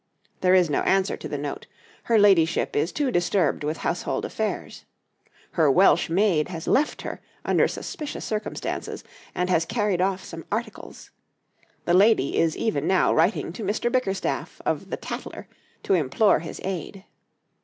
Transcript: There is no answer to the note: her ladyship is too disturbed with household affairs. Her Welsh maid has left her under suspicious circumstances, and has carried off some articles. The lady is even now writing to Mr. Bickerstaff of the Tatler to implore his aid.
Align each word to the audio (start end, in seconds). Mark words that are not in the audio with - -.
There 0.39 0.55
is 0.55 0.67
no 0.67 0.81
answer 0.81 1.15
to 1.15 1.27
the 1.27 1.37
note: 1.37 1.67
her 2.05 2.17
ladyship 2.17 2.75
is 2.75 2.91
too 2.91 3.11
disturbed 3.11 3.63
with 3.63 3.77
household 3.85 4.25
affairs. 4.25 4.83
Her 5.51 5.69
Welsh 5.69 6.09
maid 6.09 6.47
has 6.47 6.67
left 6.67 7.03
her 7.03 7.21
under 7.45 7.67
suspicious 7.67 8.25
circumstances, 8.25 9.03
and 9.35 9.47
has 9.51 9.63
carried 9.63 10.01
off 10.01 10.23
some 10.23 10.43
articles. 10.51 11.11
The 11.85 11.93
lady 11.93 12.39
is 12.39 12.57
even 12.57 12.87
now 12.87 13.13
writing 13.13 13.53
to 13.53 13.63
Mr. 13.63 13.91
Bickerstaff 13.91 14.59
of 14.65 14.89
the 14.89 14.97
Tatler 14.97 15.47
to 15.83 15.93
implore 15.93 16.39
his 16.39 16.59
aid. 16.63 17.05